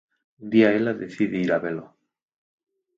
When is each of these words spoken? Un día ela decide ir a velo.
Un 0.41 0.47
día 0.53 0.69
ela 0.77 0.95
decide 1.03 1.35
ir 1.45 1.51
a 1.53 1.59
velo. 1.65 1.85